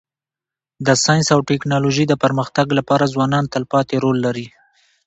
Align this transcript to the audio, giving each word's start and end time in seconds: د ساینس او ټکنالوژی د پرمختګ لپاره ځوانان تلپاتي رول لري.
د 0.85 0.87
ساینس 1.03 1.27
او 1.35 1.39
ټکنالوژی 1.49 2.05
د 2.07 2.13
پرمختګ 2.23 2.67
لپاره 2.79 3.11
ځوانان 3.13 3.43
تلپاتي 3.53 3.95
رول 4.03 4.17
لري. 4.25 4.47